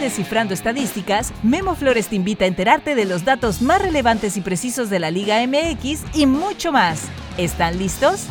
Descifrando 0.00 0.52
Estadísticas, 0.52 1.32
Memo 1.42 1.74
Flores 1.74 2.08
te 2.08 2.16
invita 2.16 2.44
a 2.44 2.48
enterarte 2.48 2.94
de 2.94 3.06
los 3.06 3.24
datos 3.24 3.62
más 3.62 3.80
relevantes 3.80 4.36
y 4.36 4.42
precisos 4.42 4.90
de 4.90 4.98
la 4.98 5.10
Liga 5.10 5.44
MX 5.46 6.02
y 6.14 6.26
mucho 6.26 6.70
más. 6.70 7.04
¿Están 7.38 7.78
listos? 7.78 8.26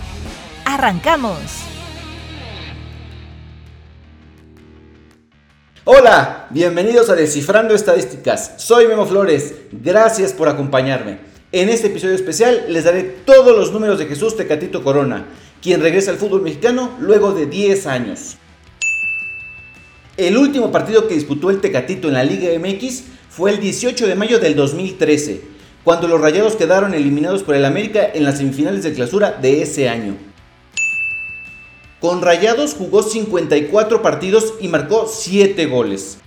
¡Arrancamos! 0.63 1.39
Hola, 5.85 6.47
bienvenidos 6.51 7.09
a 7.09 7.15
Descifrando 7.15 7.73
Estadísticas. 7.73 8.53
Soy 8.57 8.87
Memo 8.87 9.05
Flores. 9.05 9.55
Gracias 9.71 10.33
por 10.33 10.47
acompañarme. 10.47 11.19
En 11.51 11.69
este 11.69 11.87
episodio 11.87 12.15
especial 12.15 12.65
les 12.69 12.83
daré 12.83 13.03
todos 13.03 13.57
los 13.57 13.71
números 13.71 13.97
de 13.97 14.05
Jesús 14.05 14.37
Tecatito 14.37 14.83
Corona, 14.83 15.25
quien 15.61 15.81
regresa 15.81 16.11
al 16.11 16.17
fútbol 16.17 16.41
mexicano 16.43 16.91
luego 16.99 17.33
de 17.33 17.47
10 17.47 17.87
años. 17.87 18.37
El 20.17 20.37
último 20.37 20.71
partido 20.71 21.09
que 21.09 21.15
disputó 21.15 21.49
el 21.49 21.59
Tecatito 21.59 22.07
en 22.07 22.13
la 22.13 22.23
Liga 22.23 22.47
MX 22.57 23.03
fue 23.29 23.51
el 23.51 23.59
18 23.59 24.07
de 24.07 24.15
mayo 24.15 24.39
del 24.39 24.55
2013, 24.55 25.41
cuando 25.83 26.07
los 26.07 26.21
Rayados 26.21 26.55
quedaron 26.55 26.93
eliminados 26.93 27.43
por 27.43 27.53
el 27.53 27.65
América 27.65 28.09
en 28.13 28.23
las 28.23 28.37
semifinales 28.37 28.83
de 28.83 28.93
clausura 28.93 29.31
de 29.33 29.61
ese 29.61 29.89
año. 29.89 30.15
Con 31.99 32.21
Rayados 32.21 32.75
jugó 32.75 33.03
54 33.03 34.01
partidos 34.01 34.53
y 34.61 34.69
marcó 34.69 35.05
7 35.05 35.65
goles. 35.65 36.19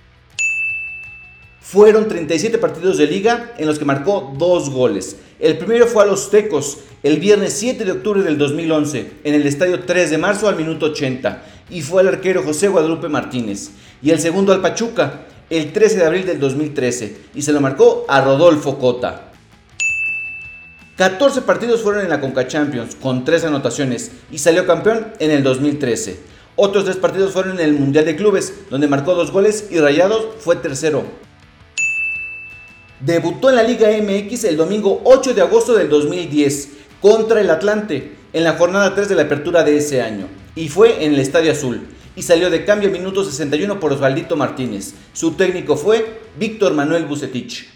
Fueron 1.63 2.09
37 2.09 2.59
partidos 2.59 2.99
de 2.99 3.07
liga 3.07 3.55
en 3.57 3.67
los 3.67 3.79
que 3.79 3.87
marcó 3.87 4.35
2 4.37 4.69
goles. 4.69 5.17
El 5.39 5.57
primero 5.57 5.87
fue 5.87 6.03
a 6.03 6.07
los 6.07 6.31
Tecos 6.31 6.79
el 7.03 7.21
viernes 7.21 7.55
7 7.55 7.87
de 7.87 7.93
octubre 7.93 8.23
del 8.23 8.37
2011 8.37 9.13
en 9.25 9.35
el 9.35 9.47
estadio 9.47 9.81
3 9.81 10.11
de 10.11 10.19
marzo 10.19 10.47
al 10.47 10.57
minuto 10.57 10.87
80 10.87 11.43
y 11.71 11.83
fue 11.83 12.01
al 12.01 12.09
arquero 12.09 12.43
José 12.43 12.69
Guadalupe 12.69 13.09
Martínez. 13.09 13.71
Y 14.03 14.11
el 14.11 14.21
segundo 14.21 14.53
al 14.53 14.61
Pachuca, 14.61 15.23
el 15.51 15.73
13 15.73 15.97
de 15.97 16.05
abril 16.05 16.27
del 16.27 16.39
2013, 16.39 17.17
y 17.35 17.43
se 17.43 17.53
lo 17.53 17.61
marcó 17.61 18.05
a 18.09 18.21
Rodolfo 18.21 18.79
Cota. 18.79 19.33
14 20.97 21.43
partidos 21.43 21.83
fueron 21.83 22.03
en 22.03 22.11
la 22.11 22.21
Conca 22.21 22.47
Champions, 22.47 22.97
con 22.97 23.25
3 23.25 23.45
anotaciones, 23.45 24.11
y 24.31 24.39
salió 24.39 24.67
campeón 24.67 25.09
en 25.19 25.31
el 25.31 25.43
2013. 25.43 26.19
Otros 26.57 26.85
3 26.85 26.97
partidos 26.97 27.33
fueron 27.33 27.61
en 27.61 27.65
el 27.65 27.73
Mundial 27.73 28.05
de 28.05 28.17
Clubes, 28.17 28.53
donde 28.69 28.89
marcó 28.89 29.15
2 29.15 29.31
goles 29.31 29.69
y 29.71 29.79
Rayados 29.79 30.27
fue 30.41 30.57
tercero. 30.57 31.05
Debutó 33.01 33.51
en 33.51 33.57
la 33.57 33.63
Liga 33.63 33.89
MX 33.91 34.43
el 34.45 34.57
domingo 34.57 35.01
8 35.05 35.35
de 35.35 35.43
agosto 35.43 35.75
del 35.75 35.89
2010 35.89 36.69
contra 37.01 37.41
el 37.41 37.49
Atlante 37.49 38.17
en 38.33 38.43
la 38.43 38.55
jornada 38.55 38.93
3 38.95 39.09
de 39.09 39.15
la 39.15 39.23
apertura 39.23 39.63
de 39.63 39.77
ese 39.77 40.03
año 40.03 40.27
y 40.57 40.69
fue 40.69 41.05
en 41.05 41.15
el 41.15 41.21
Estadio 41.21 41.53
Azul 41.53 41.87
y 42.19 42.23
salió 42.23 42.51
de 42.51 42.65
cambio 42.65 42.89
a 42.89 42.93
minuto 42.93 43.25
61 43.25 43.79
por 43.79 43.93
Osvaldito 43.93 44.35
Martínez. 44.35 44.95
Su 45.13 45.35
técnico 45.35 45.77
fue 45.77 46.21
Víctor 46.37 46.75
Manuel 46.75 47.05
Bucetich. 47.05 47.69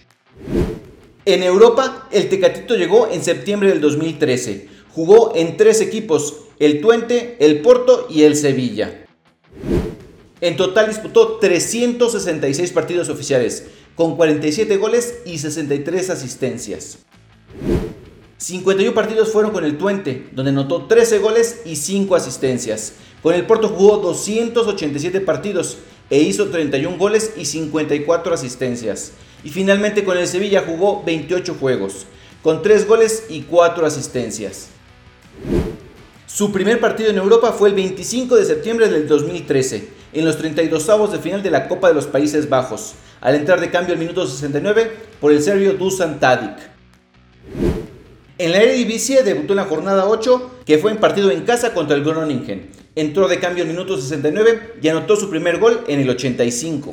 En 1.24 1.44
Europa, 1.44 2.08
el 2.10 2.28
Tecatito 2.28 2.74
llegó 2.74 3.08
en 3.08 3.22
septiembre 3.22 3.68
del 3.68 3.80
2013. 3.80 4.68
Jugó 4.90 5.32
en 5.36 5.56
tres 5.56 5.80
equipos, 5.80 6.38
el 6.58 6.80
Tuente, 6.80 7.36
el 7.38 7.60
Porto 7.60 8.08
y 8.10 8.24
el 8.24 8.34
Sevilla. 8.34 9.06
En 10.40 10.56
total 10.56 10.88
disputó 10.88 11.38
366 11.38 12.72
partidos 12.72 13.08
oficiales, 13.10 13.66
con 13.94 14.16
47 14.16 14.76
goles 14.76 15.20
y 15.24 15.38
63 15.38 16.10
asistencias. 16.10 16.98
51 18.42 18.92
partidos 18.92 19.30
fueron 19.30 19.52
con 19.52 19.64
el 19.64 19.78
Tuente, 19.78 20.26
donde 20.32 20.50
anotó 20.50 20.86
13 20.86 21.20
goles 21.20 21.60
y 21.64 21.76
5 21.76 22.16
asistencias. 22.16 22.94
Con 23.22 23.34
el 23.34 23.46
Porto 23.46 23.68
jugó 23.68 23.98
287 23.98 25.20
partidos 25.20 25.78
e 26.10 26.18
hizo 26.18 26.48
31 26.48 26.98
goles 26.98 27.34
y 27.36 27.44
54 27.44 28.34
asistencias. 28.34 29.12
Y 29.44 29.50
finalmente 29.50 30.02
con 30.02 30.18
el 30.18 30.26
Sevilla 30.26 30.64
jugó 30.66 31.04
28 31.04 31.54
juegos, 31.54 32.06
con 32.42 32.62
3 32.62 32.88
goles 32.88 33.26
y 33.28 33.42
4 33.42 33.86
asistencias. 33.86 34.70
Su 36.26 36.50
primer 36.50 36.80
partido 36.80 37.10
en 37.10 37.18
Europa 37.18 37.52
fue 37.52 37.68
el 37.68 37.76
25 37.76 38.34
de 38.34 38.44
septiembre 38.44 38.88
del 38.88 39.06
2013, 39.06 39.88
en 40.14 40.24
los 40.24 40.36
32 40.36 40.88
avos 40.88 41.12
de 41.12 41.20
final 41.20 41.44
de 41.44 41.50
la 41.52 41.68
Copa 41.68 41.86
de 41.86 41.94
los 41.94 42.06
Países 42.06 42.48
Bajos, 42.48 42.94
al 43.20 43.36
entrar 43.36 43.60
de 43.60 43.70
cambio 43.70 43.94
al 43.94 44.00
minuto 44.00 44.26
69 44.26 44.90
por 45.20 45.30
el 45.30 45.40
serbio 45.40 45.74
Dusan 45.74 46.18
Tadic. 46.18 46.71
En 48.42 48.50
la 48.50 48.60
Eredivisie 48.60 49.22
debutó 49.22 49.52
en 49.52 49.58
la 49.58 49.66
jornada 49.66 50.08
8, 50.08 50.62
que 50.66 50.78
fue 50.78 50.90
en 50.90 50.96
partido 50.96 51.30
en 51.30 51.42
casa 51.42 51.72
contra 51.72 51.94
el 51.94 52.02
Groningen. 52.02 52.70
Entró 52.96 53.28
de 53.28 53.38
cambio 53.38 53.62
en 53.62 53.70
minuto 53.70 53.96
69 53.96 54.78
y 54.82 54.88
anotó 54.88 55.14
su 55.14 55.30
primer 55.30 55.60
gol 55.60 55.84
en 55.86 56.00
el 56.00 56.10
85. 56.10 56.92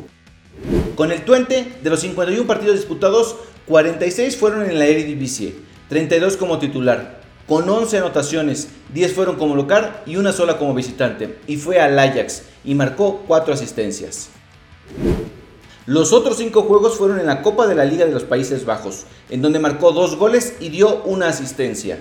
Con 0.94 1.12
el 1.12 1.24
Tuente, 1.24 1.66
de 1.82 1.90
los 1.90 2.02
51 2.02 2.46
partidos 2.46 2.76
disputados, 2.76 3.36
46 3.66 4.38
fueron 4.38 4.70
en 4.70 4.78
la 4.78 4.86
Eredivisie, 4.86 5.56
32 5.88 6.38
como 6.38 6.60
titular, 6.60 7.20
con 7.48 7.68
11 7.68 7.98
anotaciones, 7.98 8.68
10 8.94 9.14
fueron 9.14 9.38
como 9.38 9.56
local 9.56 10.04
y 10.06 10.18
una 10.18 10.34
sola 10.34 10.60
como 10.60 10.76
visitante, 10.76 11.40
y 11.48 11.58
fue 11.58 11.80
al 11.80 11.98
Ajax 11.98 12.44
y 12.64 12.76
marcó 12.76 13.24
4 13.26 13.56
asistencias. 13.56 14.30
Los 15.90 16.14
otros 16.14 16.38
cinco 16.38 16.62
juegos 16.62 16.98
fueron 16.98 17.20
en 17.20 17.26
la 17.26 17.42
Copa 17.42 17.66
de 17.66 17.74
la 17.74 17.84
Liga 17.84 18.06
de 18.06 18.12
los 18.12 18.24
Países 18.24 18.64
Bajos, 18.64 19.06
en 19.32 19.42
donde 19.42 19.58
marcó 19.58 19.92
dos 19.92 20.18
goles 20.18 20.54
y 20.60 20.70
dio 20.70 21.02
una 21.02 21.30
asistencia. 21.30 22.00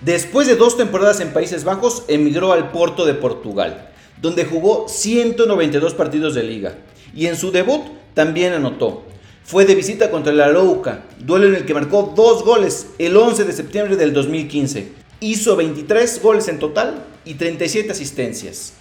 Después 0.00 0.48
de 0.48 0.56
dos 0.56 0.76
temporadas 0.76 1.20
en 1.20 1.32
Países 1.32 1.62
Bajos, 1.62 2.02
emigró 2.08 2.52
al 2.52 2.72
Porto 2.72 3.06
de 3.06 3.14
Portugal, 3.14 3.88
donde 4.20 4.46
jugó 4.46 4.88
192 4.88 5.94
partidos 5.94 6.34
de 6.34 6.42
liga, 6.42 6.74
y 7.14 7.26
en 7.26 7.36
su 7.36 7.52
debut 7.52 7.82
también 8.14 8.52
anotó. 8.52 9.04
Fue 9.44 9.64
de 9.64 9.76
visita 9.76 10.10
contra 10.10 10.32
el 10.32 10.40
Arouca, 10.40 11.04
duelo 11.20 11.46
en 11.46 11.54
el 11.54 11.64
que 11.64 11.74
marcó 11.74 12.14
dos 12.16 12.44
goles 12.44 12.88
el 12.98 13.16
11 13.16 13.44
de 13.44 13.52
septiembre 13.52 13.94
del 13.94 14.12
2015. 14.12 14.88
Hizo 15.20 15.54
23 15.54 16.20
goles 16.20 16.48
en 16.48 16.58
total 16.58 17.04
y 17.24 17.34
37 17.34 17.92
asistencias. 17.92 18.72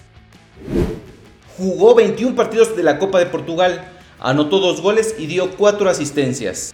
Jugó 1.58 1.94
21 1.94 2.36
partidos 2.36 2.76
de 2.76 2.82
la 2.82 2.98
Copa 2.98 3.20
de 3.20 3.28
Portugal, 3.28 3.92
anotó 4.20 4.60
dos 4.60 4.82
goles 4.82 5.16
y 5.20 5.28
dio 5.28 5.52
4 5.56 5.88
asistencias. 5.88 6.74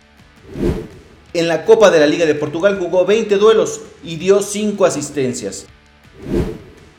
En 1.33 1.47
la 1.49 1.65
Copa 1.65 1.91
de 1.91 1.99
la 1.99 2.07
Liga 2.07 2.25
de 2.25 2.33
Portugal 2.33 2.77
jugó 2.79 3.05
20 3.05 3.35
duelos 3.35 3.81
y 4.03 4.15
dio 4.15 4.41
5 4.41 4.85
asistencias. 4.85 5.65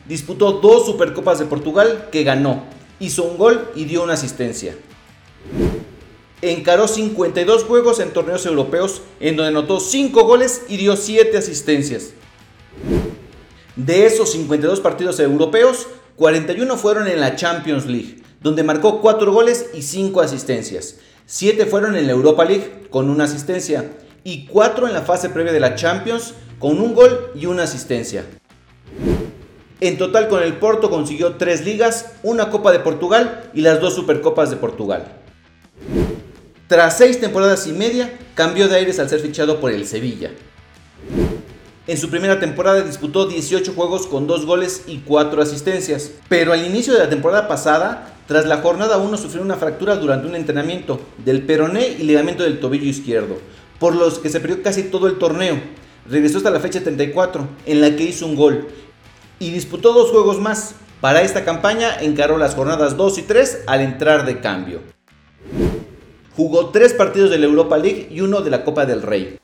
Disputó 0.06 0.52
dos 0.52 0.86
Supercopas 0.86 1.38
de 1.38 1.46
Portugal 1.46 2.08
que 2.12 2.22
ganó, 2.22 2.64
hizo 2.98 3.24
un 3.24 3.38
gol 3.38 3.70
y 3.74 3.84
dio 3.86 4.02
una 4.02 4.12
asistencia. 4.12 4.76
Encaró 6.42 6.86
52 6.86 7.64
juegos 7.64 7.98
en 8.00 8.12
torneos 8.12 8.44
europeos 8.44 9.02
en 9.20 9.36
donde 9.36 9.50
anotó 9.50 9.80
5 9.80 10.22
goles 10.24 10.62
y 10.68 10.76
dio 10.76 10.96
7 10.96 11.36
asistencias. 11.38 12.10
De 13.74 14.04
esos 14.04 14.32
52 14.32 14.80
partidos 14.80 15.18
europeos, 15.18 15.86
41 16.20 16.76
fueron 16.76 17.08
en 17.08 17.18
la 17.18 17.34
Champions 17.34 17.86
League, 17.86 18.22
donde 18.42 18.62
marcó 18.62 19.00
4 19.00 19.32
goles 19.32 19.70
y 19.72 19.80
5 19.80 20.20
asistencias. 20.20 20.96
7 21.24 21.64
fueron 21.64 21.96
en 21.96 22.06
la 22.06 22.12
Europa 22.12 22.44
League 22.44 22.88
con 22.90 23.08
una 23.08 23.24
asistencia 23.24 23.90
y 24.22 24.44
4 24.44 24.86
en 24.86 24.92
la 24.92 25.00
fase 25.00 25.30
previa 25.30 25.50
de 25.50 25.60
la 25.60 25.76
Champions 25.76 26.34
con 26.58 26.78
un 26.78 26.92
gol 26.92 27.30
y 27.34 27.46
una 27.46 27.62
asistencia. 27.62 28.26
En 29.80 29.96
total 29.96 30.28
con 30.28 30.42
el 30.42 30.58
Porto 30.58 30.90
consiguió 30.90 31.36
3 31.36 31.64
ligas, 31.64 32.10
una 32.22 32.50
Copa 32.50 32.70
de 32.70 32.80
Portugal 32.80 33.50
y 33.54 33.62
las 33.62 33.80
dos 33.80 33.94
Supercopas 33.94 34.50
de 34.50 34.56
Portugal. 34.56 35.06
Tras 36.66 36.98
6 36.98 37.18
temporadas 37.18 37.66
y 37.66 37.72
media, 37.72 38.12
cambió 38.34 38.68
de 38.68 38.76
aires 38.76 38.98
al 38.98 39.08
ser 39.08 39.20
fichado 39.20 39.58
por 39.58 39.70
el 39.70 39.86
Sevilla. 39.86 40.32
En 41.90 41.98
su 41.98 42.08
primera 42.08 42.38
temporada 42.38 42.82
disputó 42.82 43.26
18 43.26 43.72
juegos 43.72 44.06
con 44.06 44.28
2 44.28 44.46
goles 44.46 44.84
y 44.86 44.98
4 44.98 45.42
asistencias. 45.42 46.12
Pero 46.28 46.52
al 46.52 46.64
inicio 46.64 46.92
de 46.92 47.00
la 47.00 47.08
temporada 47.08 47.48
pasada, 47.48 48.14
tras 48.28 48.46
la 48.46 48.58
jornada 48.58 48.98
1 48.98 49.16
sufrió 49.16 49.42
una 49.42 49.56
fractura 49.56 49.96
durante 49.96 50.28
un 50.28 50.36
entrenamiento 50.36 51.00
del 51.24 51.42
peroné 51.42 51.96
y 51.98 52.04
ligamento 52.04 52.44
del 52.44 52.60
tobillo 52.60 52.84
izquierdo, 52.84 53.38
por 53.80 53.96
los 53.96 54.20
que 54.20 54.28
se 54.28 54.38
perdió 54.38 54.62
casi 54.62 54.84
todo 54.84 55.08
el 55.08 55.18
torneo. 55.18 55.60
Regresó 56.08 56.36
hasta 56.36 56.52
la 56.52 56.60
fecha 56.60 56.80
34, 56.80 57.48
en 57.66 57.80
la 57.80 57.96
que 57.96 58.04
hizo 58.04 58.24
un 58.24 58.36
gol, 58.36 58.68
y 59.40 59.50
disputó 59.50 59.92
dos 59.92 60.12
juegos 60.12 60.38
más. 60.38 60.76
Para 61.00 61.22
esta 61.22 61.44
campaña 61.44 62.00
encaró 62.00 62.38
las 62.38 62.54
jornadas 62.54 62.96
2 62.96 63.18
y 63.18 63.22
3 63.22 63.64
al 63.66 63.80
entrar 63.80 64.26
de 64.26 64.38
cambio. 64.38 64.80
Jugó 66.36 66.68
3 66.68 66.94
partidos 66.94 67.30
de 67.30 67.38
la 67.38 67.46
Europa 67.46 67.78
League 67.78 68.06
y 68.12 68.20
uno 68.20 68.42
de 68.42 68.50
la 68.50 68.64
Copa 68.64 68.86
del 68.86 69.02
Rey. 69.02 69.39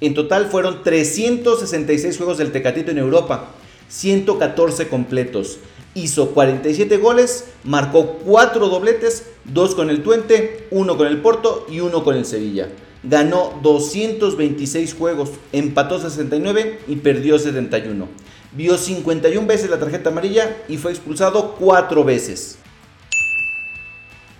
En 0.00 0.14
total 0.14 0.46
fueron 0.46 0.82
366 0.82 2.16
juegos 2.16 2.38
del 2.38 2.52
Tecatito 2.52 2.90
en 2.90 2.98
Europa, 2.98 3.50
114 3.88 4.88
completos. 4.88 5.58
Hizo 5.94 6.30
47 6.30 6.96
goles, 6.96 7.44
marcó 7.62 8.18
4 8.24 8.68
dobletes, 8.68 9.26
2 9.44 9.74
con 9.76 9.90
el 9.90 10.02
Tuente, 10.02 10.66
1 10.72 10.96
con 10.96 11.06
el 11.06 11.22
Porto 11.22 11.66
y 11.70 11.80
1 11.80 12.02
con 12.02 12.16
el 12.16 12.24
Sevilla. 12.24 12.68
Ganó 13.04 13.60
226 13.62 14.94
juegos, 14.94 15.30
empató 15.52 16.00
69 16.00 16.80
y 16.88 16.96
perdió 16.96 17.38
71. 17.38 18.08
Vio 18.56 18.76
51 18.76 19.46
veces 19.46 19.70
la 19.70 19.78
tarjeta 19.78 20.10
amarilla 20.10 20.56
y 20.68 20.76
fue 20.76 20.90
expulsado 20.90 21.54
4 21.58 22.02
veces. 22.02 22.58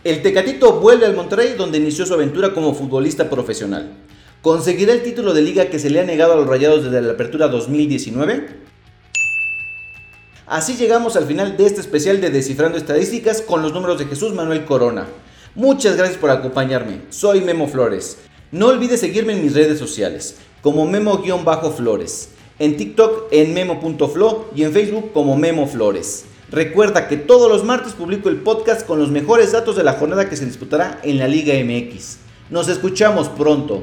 El 0.02 0.22
Tecatito 0.22 0.80
vuelve 0.80 1.06
al 1.06 1.14
Monterrey 1.14 1.54
donde 1.56 1.78
inició 1.78 2.04
su 2.04 2.14
aventura 2.14 2.52
como 2.52 2.74
futbolista 2.74 3.30
profesional. 3.30 3.92
¿Conseguirá 4.44 4.93
el 4.93 5.02
título 5.02 5.32
de 5.32 5.41
liga 5.41 5.70
que 5.70 5.79
se 5.79 5.88
le 5.88 6.00
ha 6.00 6.05
negado 6.05 6.35
a 6.35 6.37
los 6.37 6.46
Rayados 6.46 6.85
desde 6.85 7.00
la 7.00 7.14
apertura 7.14 7.49
2019? 7.49 8.46
Así 10.44 10.76
llegamos 10.76 11.17
al 11.17 11.25
final 11.25 11.56
de 11.56 11.64
este 11.64 11.81
especial 11.81 12.20
de 12.20 12.29
Descifrando 12.29 12.76
Estadísticas 12.76 13.41
con 13.41 13.62
los 13.62 13.73
números 13.73 13.99
de 13.99 14.05
Jesús 14.05 14.35
Manuel 14.35 14.67
Corona. 14.67 15.06
Muchas 15.55 15.96
gracias 15.96 16.19
por 16.19 16.29
acompañarme. 16.29 17.00
Soy 17.08 17.41
Memo 17.41 17.69
Flores. 17.69 18.19
No 18.52 18.67
olvides 18.67 19.00
seguirme 19.00 19.32
en 19.32 19.43
mis 19.43 19.55
redes 19.55 19.79
sociales 19.79 20.37
como 20.61 20.87
Memo-Flores, 20.87 22.29
en 22.58 22.76
TikTok 22.76 23.29
en 23.31 23.55
Memo.flo 23.55 24.50
y 24.55 24.64
en 24.64 24.75
Facebook 24.75 25.12
como 25.14 25.38
Memo 25.38 25.67
Flores. 25.67 26.26
Recuerda 26.50 27.08
que 27.08 27.17
todos 27.17 27.50
los 27.50 27.64
martes 27.64 27.94
publico 27.94 28.29
el 28.29 28.43
podcast 28.43 28.87
con 28.87 28.99
los 28.99 29.11
mejores 29.11 29.52
datos 29.52 29.75
de 29.75 29.85
la 29.85 29.94
jornada 29.94 30.29
que 30.29 30.37
se 30.37 30.44
disputará 30.44 31.00
en 31.02 31.19
la 31.19 31.29
Liga 31.29 31.55
MX. 31.55 32.19
Nos 32.50 32.69
escuchamos 32.69 33.31
pronto. 33.31 33.82